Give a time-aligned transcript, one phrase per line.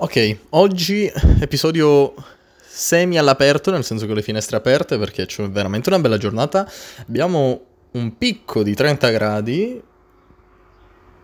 [0.00, 1.10] Ok, oggi
[1.40, 2.14] episodio
[2.64, 6.70] semi all'aperto, nel senso che ho le finestre aperte perché c'è veramente una bella giornata.
[7.08, 9.82] Abbiamo un picco di 30 gradi,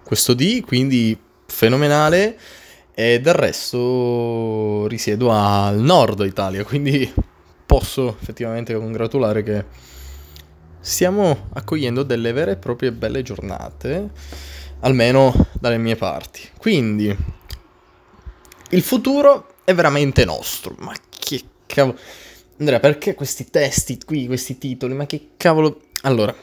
[0.03, 1.17] questo D, quindi
[1.47, 2.37] fenomenale.
[2.93, 7.09] E del resto risiedo al nord Italia, quindi
[7.65, 9.65] posso effettivamente congratulare che
[10.81, 14.11] stiamo accogliendo delle vere e proprie belle giornate,
[14.81, 16.41] almeno dalle mie parti.
[16.59, 17.43] Quindi
[18.75, 20.75] il futuro è veramente nostro.
[20.81, 21.99] Ma che cavolo.
[22.59, 24.95] Andrea, perché questi testi qui, questi titoli?
[24.95, 25.81] Ma che cavolo.
[26.03, 26.35] Allora,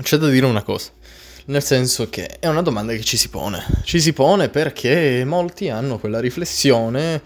[0.00, 0.90] c'è da dire una cosa.
[1.44, 3.64] Nel senso che è una domanda che ci si pone.
[3.84, 7.20] Ci si pone perché molti hanno quella riflessione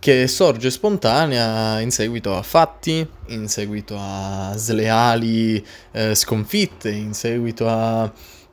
[0.00, 7.68] che sorge spontanea in seguito a fatti, in seguito a sleali eh, sconfitte, in seguito
[7.68, 8.10] a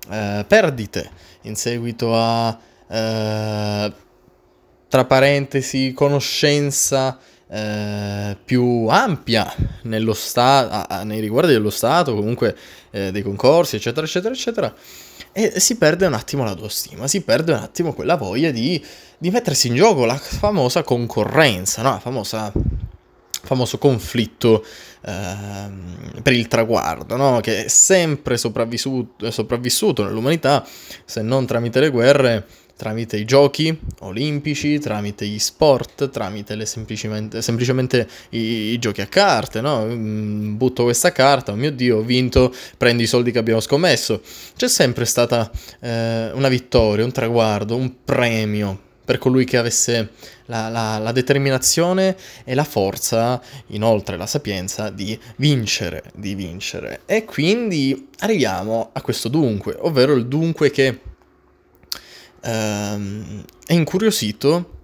[0.09, 1.09] eh, perdite,
[1.43, 2.59] in seguito a
[2.90, 3.93] eh,
[4.88, 7.20] tra parentesi, conoscenza
[7.50, 9.54] eh, più ampia
[10.13, 12.55] sta- nei riguardi dello Stato, comunque
[12.91, 14.74] eh, dei concorsi, eccetera, eccetera, eccetera,
[15.32, 18.84] e si perde un attimo la tua stima, si perde un attimo quella voglia di,
[19.18, 21.91] di mettersi in gioco, la famosa concorrenza, no?
[21.91, 22.51] la famosa
[23.48, 24.66] famoso conflitto
[25.05, 27.40] eh, per il traguardo, no?
[27.40, 30.68] che è sempre sopravvissuto, sopravvissuto nell'umanità,
[31.05, 32.46] se non tramite le guerre,
[32.77, 38.39] tramite i giochi olimpici, tramite gli sport, tramite semplicemente, semplicemente i,
[38.71, 39.83] i, giochi a carte, no?
[39.83, 44.21] Mm, butto questa carta, oh mio Dio, ho vinto, prendi i soldi che abbiamo scommesso.
[44.55, 50.09] C'è sempre stata eh, una vittoria, un traguardo, un premio per colui che avesse
[50.48, 57.01] la, la, la, determinazione e la forza, inoltre la sapienza, di vincere, di vincere.
[57.05, 60.99] E quindi arriviamo a questo dunque, ovvero il dunque che
[62.41, 64.75] ehm, è incuriosito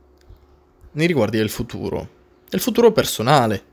[0.94, 2.10] nei riguardi del futuro,
[2.50, 3.66] del futuro personale,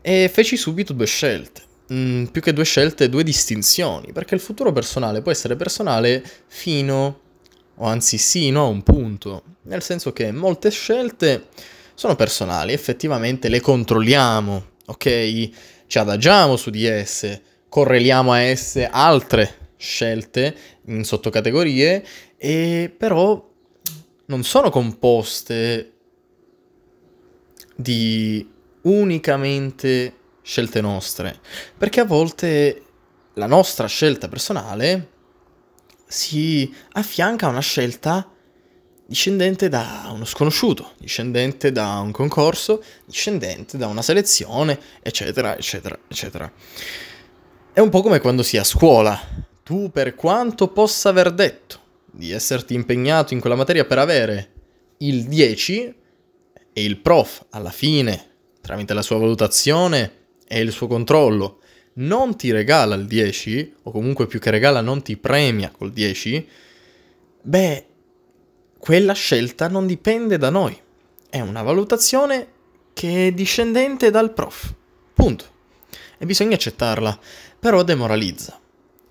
[0.00, 1.62] e feci subito due scelte.
[1.92, 7.20] Mm, più che due scelte, due distinzioni, perché il futuro personale può essere personale fino,
[7.76, 11.48] o anzi sino a un punto, nel senso che molte scelte
[11.94, 15.50] sono personali, effettivamente le controlliamo, ok?
[15.86, 20.54] Ci adagiamo su di esse, correliamo a esse altre scelte
[20.86, 22.04] in sottocategorie
[22.44, 23.50] e però
[24.24, 25.92] non sono composte
[27.76, 31.38] di unicamente scelte nostre,
[31.78, 32.82] perché a volte
[33.34, 35.10] la nostra scelta personale
[36.04, 38.28] si affianca a una scelta
[39.06, 46.52] discendente da uno sconosciuto, discendente da un concorso, discendente da una selezione, eccetera, eccetera, eccetera.
[47.72, 49.16] È un po' come quando si è a scuola.
[49.62, 51.81] Tu per quanto possa aver detto
[52.12, 54.50] di esserti impegnato in quella materia per avere
[54.98, 55.94] il 10
[56.72, 58.30] e il prof alla fine,
[58.60, 61.60] tramite la sua valutazione e il suo controllo,
[61.94, 66.48] non ti regala il 10, o comunque più che regala non ti premia col 10,
[67.42, 67.86] beh,
[68.78, 70.78] quella scelta non dipende da noi.
[71.28, 72.48] È una valutazione
[72.92, 74.74] che è discendente dal prof.
[75.14, 75.44] Punto.
[76.18, 77.18] E bisogna accettarla,
[77.58, 78.61] però demoralizza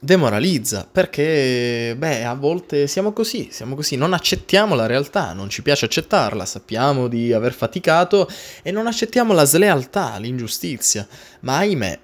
[0.04, 5.62] demoralizza perché, beh, a volte siamo così, siamo così, non accettiamo la realtà, non ci
[5.62, 8.28] piace accettarla, sappiamo di aver faticato
[8.64, 11.08] e non accettiamo la slealtà, l'ingiustizia,
[11.42, 12.00] ma ahimè,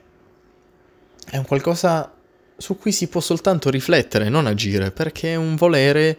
[1.31, 2.13] è un qualcosa
[2.56, 6.18] su cui si può soltanto riflettere, non agire, perché è un volere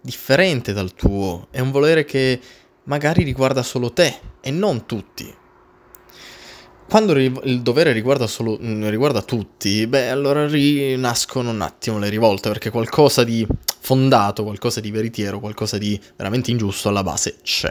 [0.00, 2.40] differente dal tuo, è un volere che
[2.84, 5.34] magari riguarda solo te e non tutti.
[6.88, 12.48] Quando il dovere riguarda, solo, mm, riguarda tutti, beh, allora rinascono un attimo le rivolte,
[12.48, 13.46] perché qualcosa di
[13.80, 17.70] fondato, qualcosa di veritiero, qualcosa di veramente ingiusto alla base c'è.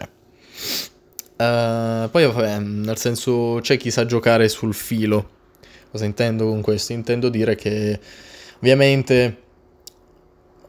[1.36, 5.30] Uh, poi, vabbè, nel senso, c'è chi sa giocare sul filo.
[5.90, 6.94] Cosa intendo con questo?
[6.94, 8.00] Intendo dire che,
[8.58, 9.42] ovviamente,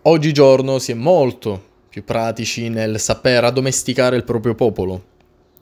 [0.02, 5.04] oggigiorno si è molto più pratici nel saper addomesticare il proprio popolo.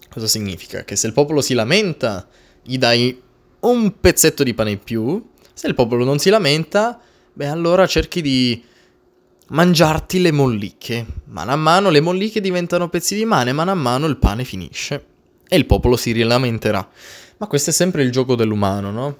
[0.09, 0.85] Cosa significa?
[0.85, 2.29] Che se il popolo si lamenta
[2.67, 3.23] gli dai
[3.61, 5.25] un pezzetto di pane in più.
[5.53, 7.01] Se il popolo non si lamenta,
[7.33, 8.63] beh allora cerchi di
[9.49, 11.07] mangiarti le molliche.
[11.27, 15.07] Mano a mano le molliche diventano pezzi di mane, mano a mano il pane finisce.
[15.49, 16.87] E il popolo si rilamenterà.
[17.39, 19.17] Ma questo è sempre il gioco dell'umano, no?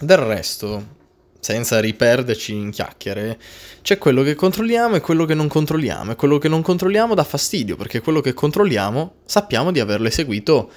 [0.00, 0.96] Del resto,
[1.40, 3.38] senza riperderci in chiacchiere,
[3.82, 6.12] c'è quello che controlliamo e quello che non controlliamo.
[6.12, 10.70] E quello che non controlliamo dà fastidio, perché quello che controlliamo sappiamo di averlo eseguito,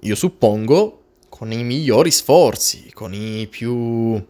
[0.00, 1.03] io suppongo,
[1.36, 4.24] con i migliori sforzi, con i più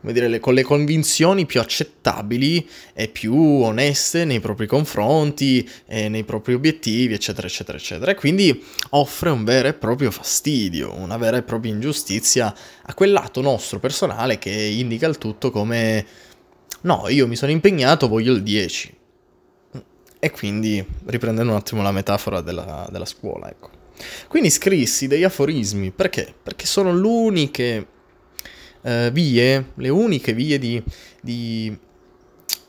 [0.00, 6.08] come dire, le, con le convinzioni più accettabili e più oneste nei propri confronti e
[6.08, 8.12] nei propri obiettivi, eccetera, eccetera, eccetera.
[8.12, 13.10] E quindi offre un vero e proprio fastidio, una vera e propria ingiustizia a quel
[13.10, 16.06] lato nostro personale che indica il tutto come
[16.82, 18.96] no, io mi sono impegnato, voglio il 10.
[20.20, 23.80] E quindi, riprendendo un attimo la metafora della, della scuola, ecco.
[24.28, 26.34] Quindi scrissi degli aforismi, perché?
[26.42, 27.86] Perché sono l'uniche
[28.82, 30.82] eh, vie, le uniche vie di,
[31.20, 31.76] di,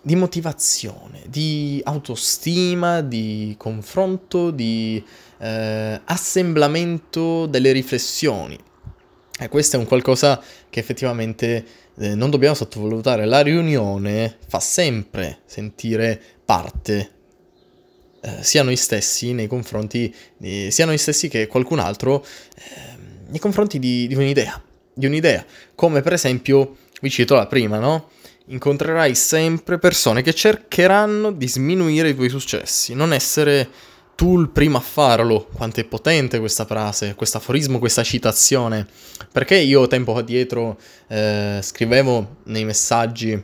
[0.01, 5.03] di, motivazione, di autostima, di confronto, di
[5.39, 8.57] eh, assemblamento delle riflessioni.
[9.39, 11.65] E questo è un qualcosa che effettivamente
[11.97, 13.25] eh, non dobbiamo sottovalutare.
[13.25, 17.11] La riunione fa sempre sentire parte
[18.23, 22.25] eh, sia noi stessi nei confronti, di, sia noi stessi che qualcun altro
[22.55, 22.61] eh,
[23.27, 24.61] nei confronti di, di un'idea
[24.93, 25.43] di un'idea,
[25.75, 28.09] come per esempio, vi cito la prima, no?
[28.47, 33.69] Incontrerai sempre persone che cercheranno di sminuire i tuoi successi, non essere
[34.15, 35.47] tu il primo a farlo.
[35.53, 38.85] Quanto è potente questa frase, questo aforismo, questa citazione.
[39.31, 40.77] Perché io tempo addietro
[41.07, 43.41] eh, scrivevo nei messaggi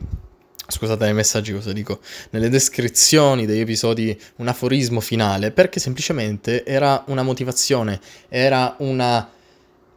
[0.70, 2.00] scusate nei messaggi cosa dico,
[2.30, 8.00] nelle descrizioni degli episodi un aforismo finale, perché semplicemente era una motivazione,
[8.30, 9.30] era una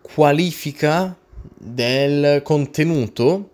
[0.01, 1.17] qualifica
[1.57, 3.51] del contenuto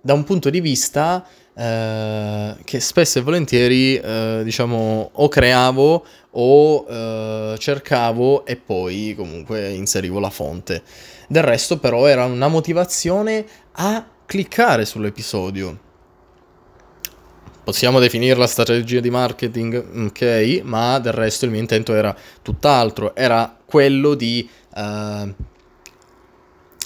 [0.00, 6.86] da un punto di vista eh, che spesso e volentieri eh, diciamo o creavo o
[6.88, 10.82] eh, cercavo e poi comunque inserivo la fonte.
[11.28, 15.88] Del resto però era una motivazione a cliccare sull'episodio.
[17.62, 23.56] Possiamo definirla strategia di marketing, ok, ma del resto il mio intento era tutt'altro, era
[23.64, 25.34] quello di uh,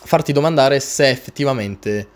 [0.04, 2.08] farti domandare se effettivamente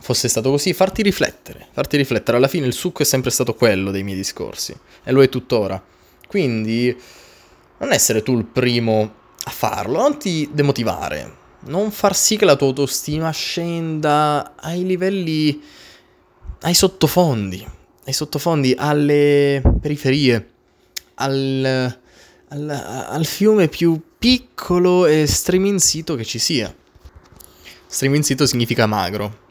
[0.00, 2.36] fosse stato così, farti riflettere, farti riflettere.
[2.36, 5.82] Alla fine il succo è sempre stato quello dei miei discorsi e lo è tuttora.
[6.26, 6.96] Quindi
[7.78, 12.56] non essere tu il primo a farlo, non ti demotivare, non far sì che la
[12.56, 15.62] tua autostima scenda ai livelli,
[16.62, 17.66] ai sottofondi,
[18.04, 20.48] ai sottofondi, alle periferie,
[21.14, 21.98] al,
[22.48, 22.70] al,
[23.08, 26.74] al fiume più piccolo e striminzito che ci sia.
[27.86, 29.48] Striminzito significa magro.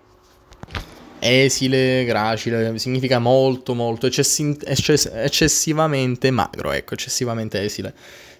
[1.22, 7.94] Esile, gracile, significa molto, molto, eccessi- eccess- eccessivamente magro, ecco, eccessivamente esile.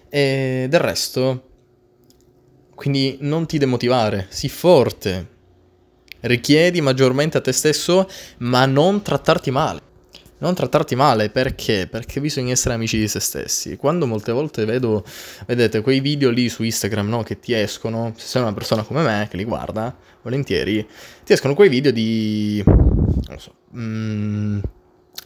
[0.08, 1.48] E del resto,
[2.74, 5.28] quindi non ti demotivare, sii forte.
[6.20, 8.08] Richiedi maggiormente a te stesso,
[8.38, 9.88] ma non trattarti male
[10.40, 11.86] non trattarti male perché?
[11.86, 13.76] Perché bisogna essere amici di se stessi.
[13.76, 15.04] Quando molte volte vedo,
[15.46, 19.02] vedete, quei video lì su Instagram, no, che ti escono, se sei una persona come
[19.02, 20.86] me che li guarda volentieri,
[21.24, 24.60] ti escono quei video di non so, mm,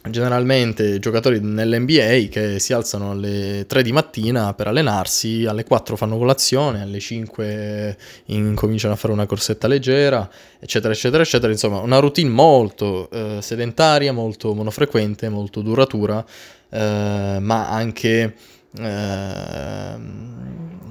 [0.09, 6.17] generalmente giocatori nell'NBA che si alzano alle 3 di mattina per allenarsi, alle 4 fanno
[6.17, 10.29] colazione, alle 5 incominciano a fare una corsetta leggera,
[10.59, 11.51] eccetera, eccetera, eccetera.
[11.51, 16.23] Insomma, una routine molto eh, sedentaria, molto monofrequente, molto duratura,
[16.69, 18.35] eh, ma anche
[18.77, 19.93] eh,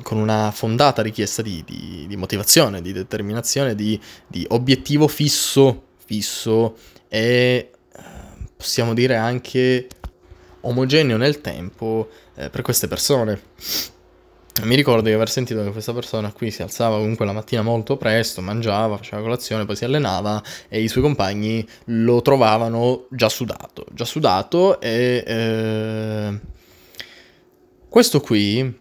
[0.02, 6.76] con una fondata richiesta di, di, di motivazione, di determinazione, di, di obiettivo fisso, fisso
[7.08, 7.70] e
[8.64, 9.88] possiamo dire anche
[10.62, 13.38] omogeneo nel tempo eh, per queste persone.
[14.62, 17.98] Mi ricordo di aver sentito che questa persona qui si alzava comunque la mattina molto
[17.98, 23.84] presto, mangiava, faceva colazione, poi si allenava e i suoi compagni lo trovavano già sudato,
[23.92, 26.40] già sudato e eh,
[27.88, 28.80] questo qui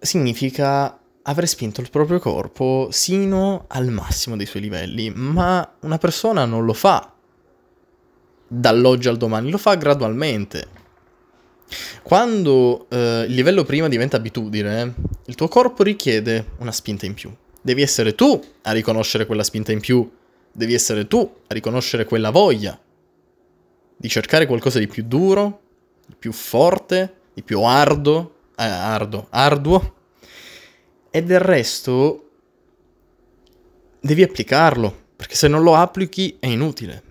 [0.00, 6.44] significa aver spinto il proprio corpo sino al massimo dei suoi livelli, ma una persona
[6.44, 7.13] non lo fa
[8.46, 10.68] dall'oggi al domani, lo fa gradualmente.
[12.02, 14.94] Quando eh, il livello prima diventa abitudine,
[15.26, 17.34] il tuo corpo richiede una spinta in più.
[17.60, 20.08] Devi essere tu a riconoscere quella spinta in più,
[20.52, 22.78] devi essere tu a riconoscere quella voglia
[23.96, 25.60] di cercare qualcosa di più duro,
[26.06, 29.94] di più forte, di più ardo, eh, ardo, arduo,
[31.10, 32.30] e del resto
[34.00, 37.03] devi applicarlo, perché se non lo applichi è inutile.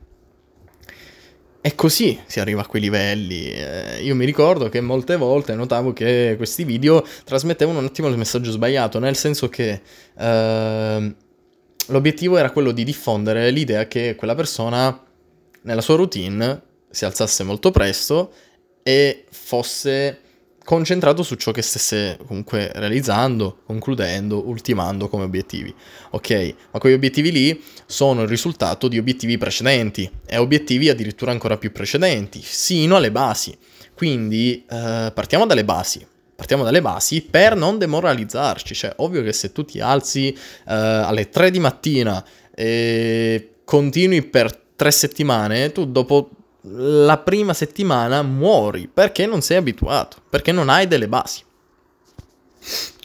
[1.65, 3.49] E così si arriva a quei livelli.
[3.49, 8.17] Eh, io mi ricordo che molte volte notavo che questi video trasmettevano un attimo il
[8.17, 9.81] messaggio sbagliato, nel senso che
[10.17, 11.15] eh,
[11.87, 15.05] l'obiettivo era quello di diffondere l'idea che quella persona
[15.61, 18.33] nella sua routine si alzasse molto presto
[18.83, 20.19] e fosse
[20.63, 25.73] concentrato su ciò che stesse comunque realizzando, concludendo, ultimando come obiettivi.
[26.11, 31.57] Ok, ma quegli obiettivi lì sono il risultato di obiettivi precedenti e obiettivi addirittura ancora
[31.57, 33.55] più precedenti, sino alle basi.
[33.93, 36.05] Quindi eh, partiamo dalle basi.
[36.35, 41.29] Partiamo dalle basi per non demoralizzarci, cioè ovvio che se tu ti alzi eh, alle
[41.29, 46.29] 3 di mattina e continui per tre settimane, tu dopo
[46.67, 51.43] la prima settimana muori perché non sei abituato, perché non hai delle basi.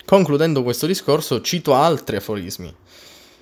[0.05, 2.75] Concludendo questo discorso, cito altri aforismi.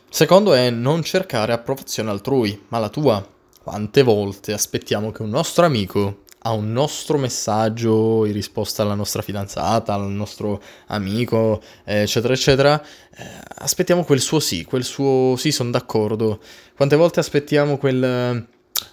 [0.08, 3.26] Secondo è non cercare approvazione altrui, ma la tua.
[3.62, 9.20] Quante volte aspettiamo che un nostro amico a un nostro messaggio in risposta alla nostra
[9.20, 13.24] fidanzata, al nostro amico, eccetera, eccetera, eh,
[13.56, 16.40] aspettiamo quel suo sì, quel suo sì, sono d'accordo.
[16.76, 18.46] Quante volte aspettiamo quel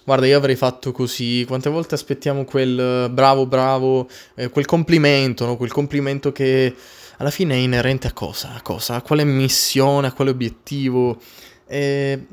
[0.04, 5.56] guarda io avrei fatto così, quante volte aspettiamo quel bravo bravo, eh, quel complimento, no?
[5.56, 6.74] quel complimento che
[7.18, 8.54] alla fine è inerente a cosa?
[8.54, 8.96] A cosa?
[8.96, 11.20] A quale missione, a quale obiettivo?
[11.66, 12.26] E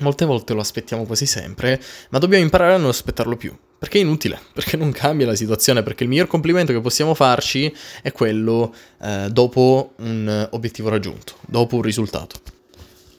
[0.00, 3.56] molte volte lo aspettiamo quasi sempre, ma dobbiamo imparare a non aspettarlo più.
[3.78, 7.74] Perché è inutile, perché non cambia la situazione, perché il miglior complimento che possiamo farci
[8.02, 12.58] è quello eh, dopo un obiettivo raggiunto, dopo un risultato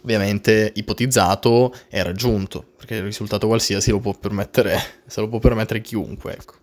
[0.03, 5.81] ovviamente ipotizzato e raggiunto, perché il risultato qualsiasi lo può permettere, se lo può permettere
[5.81, 6.55] chiunque, ecco.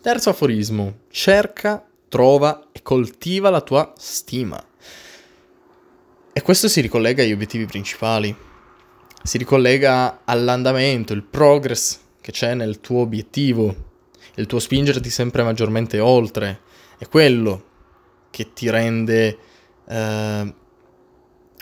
[0.00, 4.62] Terzo aforismo, cerca, trova e coltiva la tua stima.
[6.32, 8.34] E questo si ricollega agli obiettivi principali,
[9.22, 13.84] si ricollega all'andamento, il progress che c'è nel tuo obiettivo,
[14.34, 16.60] il tuo spingerti sempre maggiormente oltre,
[16.98, 17.64] è quello
[18.30, 19.38] che ti rende
[19.88, 20.54] eh,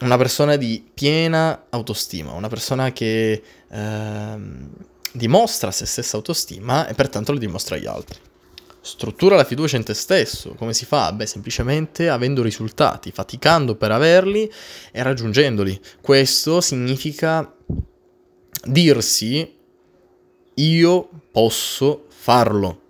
[0.00, 4.70] una persona di piena autostima, una persona che ehm,
[5.12, 8.18] dimostra se stessa autostima e pertanto lo dimostra agli altri.
[8.80, 11.10] Struttura la fiducia in te stesso, come si fa?
[11.12, 14.50] Beh, semplicemente avendo risultati, faticando per averli
[14.92, 15.80] e raggiungendoli.
[16.02, 17.54] Questo significa
[18.64, 19.56] dirsi
[20.54, 22.80] io posso farlo.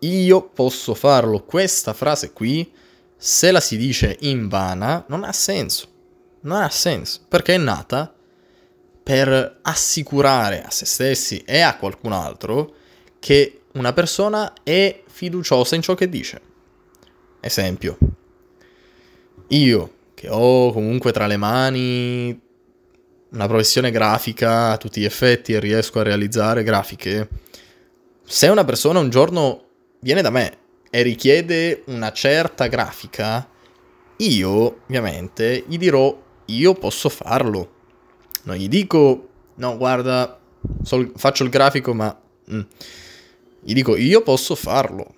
[0.00, 1.44] Io posso farlo.
[1.44, 2.70] Questa frase qui,
[3.16, 5.90] se la si dice in vana, non ha senso
[6.42, 8.14] non ha senso, perché è nata
[9.02, 12.74] per assicurare a se stessi e a qualcun altro
[13.18, 16.40] che una persona è fiduciosa in ciò che dice.
[17.40, 17.98] Esempio,
[19.48, 22.40] io che ho comunque tra le mani
[23.30, 27.28] una professione grafica a tutti gli effetti e riesco a realizzare grafiche,
[28.24, 29.64] se una persona un giorno
[30.00, 30.58] viene da me
[30.90, 33.48] e richiede una certa grafica,
[34.16, 37.78] io ovviamente gli dirò io posso farlo.
[38.44, 40.40] Non gli dico, no, guarda,
[40.82, 42.18] so, faccio il grafico, ma...
[42.52, 42.60] Mm.
[43.62, 45.14] Gli dico, io posso farlo.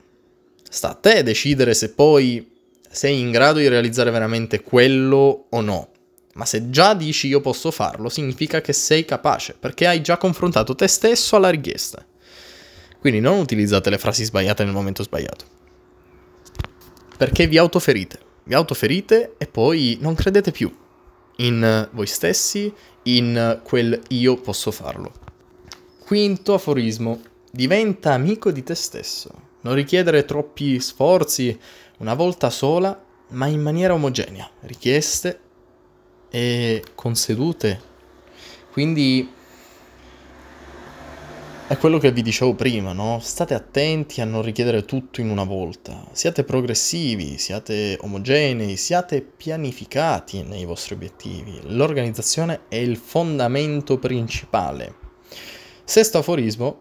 [0.69, 2.51] Sta a te decidere se poi
[2.91, 5.91] sei in grado di realizzare veramente quello o no.
[6.35, 10.75] Ma se già dici io posso farlo, significa che sei capace, perché hai già confrontato
[10.75, 12.05] te stesso alla richiesta.
[12.99, 15.45] Quindi non utilizzate le frasi sbagliate nel momento sbagliato.
[17.17, 18.19] Perché vi autoferite.
[18.45, 20.73] Vi autoferite e poi non credete più
[21.37, 22.73] in voi stessi,
[23.05, 25.13] in quel io posso farlo.
[26.05, 27.21] Quinto aforismo,
[27.51, 29.31] diventa amico di te stesso.
[29.63, 31.59] Non richiedere troppi sforzi
[31.99, 35.41] una volta sola, ma in maniera omogenea, richieste
[36.29, 37.81] e consedute.
[38.73, 39.31] Quindi
[41.73, 43.19] è quello che vi dicevo prima, no?
[43.23, 46.07] State attenti a non richiedere tutto in una volta.
[46.13, 51.61] Siate progressivi, siate omogenei, siate pianificati nei vostri obiettivi.
[51.63, 54.97] L'organizzazione è il fondamento principale.
[55.83, 56.81] Sesto aforismo,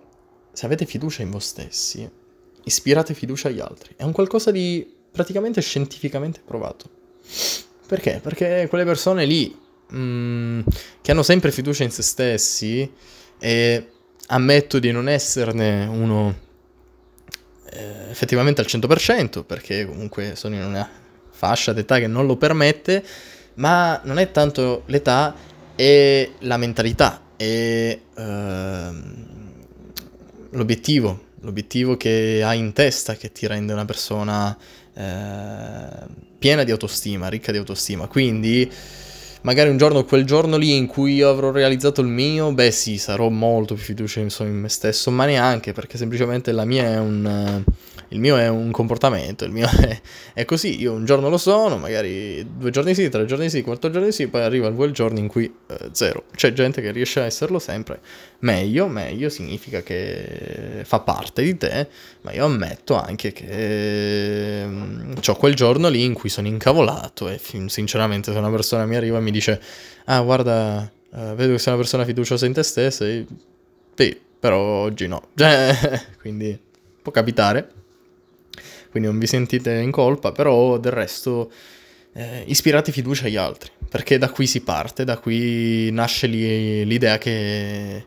[0.51, 2.10] se avete fiducia in voi stessi,
[2.65, 3.93] ispirate fiducia agli altri.
[3.95, 6.89] È un qualcosa di praticamente scientificamente provato.
[7.88, 8.19] Perché?
[8.21, 9.57] Perché quelle persone lì,
[9.93, 10.62] mm,
[11.00, 12.91] che hanno sempre fiducia in se stessi
[13.39, 13.88] e
[14.31, 16.35] ammetto di non esserne uno
[17.69, 20.89] eh, effettivamente al 100%, perché comunque sono in una
[21.29, 23.03] fascia d'età che non lo permette,
[23.55, 25.35] ma non è tanto l'età,
[25.75, 28.89] è la mentalità, è eh,
[30.50, 34.57] l'obiettivo, l'obiettivo che hai in testa che ti rende una persona
[34.93, 35.88] eh,
[36.39, 38.07] piena di autostima, ricca di autostima.
[38.07, 38.69] Quindi
[39.41, 42.98] magari un giorno, quel giorno lì in cui io avrò realizzato il mio, beh sì,
[42.98, 47.63] sarò molto più fiducioso in me stesso, ma neanche perché semplicemente la mia è un,
[48.12, 50.01] il mio è un comportamento, il mio è,
[50.34, 53.89] è, così, io un giorno lo sono, magari due giorni sì, tre giorni sì, quattro
[53.89, 56.25] giorni sì, poi arriva quel giorno in cui eh, zero.
[56.36, 58.01] C'è gente che riesce a esserlo sempre,
[58.39, 61.88] meglio, meglio significa che fa parte di te,
[62.22, 67.39] ma io ammetto anche che mm, ho quel giorno lì in cui sono incavolato e
[67.68, 69.62] sinceramente se una persona mi arriva e mi dice,
[70.06, 73.25] ah guarda, uh, vedo che sei una persona fiduciosa in te stessa, e...
[73.96, 75.30] sì, però oggi no.
[76.20, 76.60] Quindi
[77.01, 77.80] può capitare.
[78.91, 81.50] Quindi non vi sentite in colpa, però del resto
[82.13, 88.05] eh, ispirate fiducia agli altri, perché da qui si parte, da qui nasce l'idea che,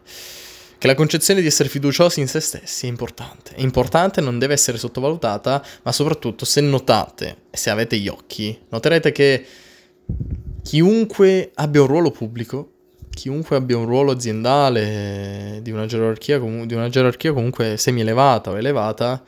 [0.77, 3.55] che la concezione di essere fiduciosi in se stessi è importante.
[3.55, 9.11] È importante, non deve essere sottovalutata, ma soprattutto se notate, se avete gli occhi, noterete
[9.11, 9.47] che
[10.63, 12.69] chiunque abbia un ruolo pubblico
[13.15, 19.23] chiunque abbia un ruolo aziendale di una gerarchia, di una gerarchia comunque semi-elevata o elevata,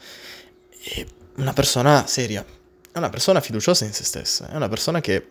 [0.82, 2.44] è una persona seria,
[2.92, 5.26] è una persona fiduciosa in se stessa, è una persona che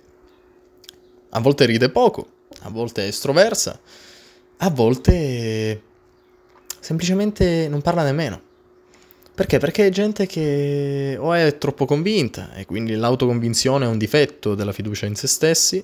[1.29, 2.27] a volte ride poco,
[2.61, 3.79] a volte è estroversa,
[4.57, 5.81] a volte
[6.79, 8.41] semplicemente non parla nemmeno.
[9.33, 9.57] Perché?
[9.57, 14.71] Perché è gente che o è troppo convinta e quindi l'autoconvinzione è un difetto della
[14.71, 15.83] fiducia in se stessi,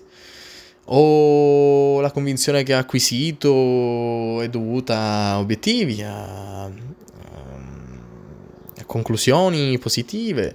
[0.86, 6.70] o la convinzione che ha acquisito è dovuta a obiettivi, a,
[8.92, 10.54] conclusioni positive,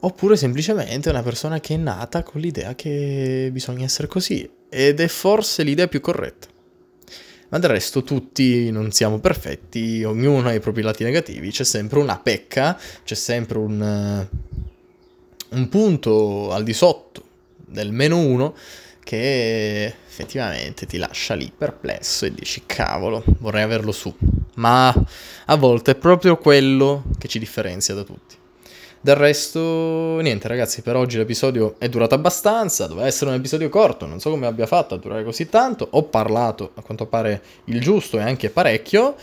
[0.00, 5.08] oppure semplicemente una persona che è nata con l'idea che bisogna essere così ed è
[5.08, 6.46] forse l'idea più corretta.
[7.48, 12.00] Ma del resto tutti non siamo perfetti, ognuno ha i propri lati negativi, c'è sempre
[12.00, 14.26] una pecca, c'è sempre un,
[15.48, 17.22] un punto al di sotto
[17.56, 18.54] del meno uno
[19.02, 24.14] che effettivamente ti lascia lì perplesso e dici cavolo, vorrei averlo su.
[24.58, 24.94] Ma
[25.46, 28.36] a volte è proprio quello che ci differenzia da tutti.
[29.00, 34.06] Del resto, niente ragazzi, per oggi l'episodio è durato abbastanza, doveva essere un episodio corto,
[34.06, 37.80] non so come abbia fatto a durare così tanto, ho parlato a quanto pare il
[37.80, 39.14] giusto e anche parecchio,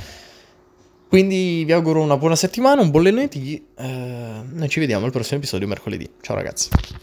[1.09, 5.39] quindi vi auguro una buona settimana, un buon lunedì, eh, noi ci vediamo al prossimo
[5.39, 6.09] episodio mercoledì.
[6.21, 6.69] Ciao ragazzi.